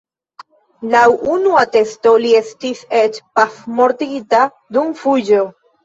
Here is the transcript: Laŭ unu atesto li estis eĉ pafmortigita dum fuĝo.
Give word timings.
Laŭ 0.95 1.01
unu 1.33 1.53
atesto 1.65 2.15
li 2.25 2.33
estis 2.41 2.83
eĉ 3.05 3.23
pafmortigita 3.41 4.45
dum 4.77 4.95
fuĝo. 5.07 5.51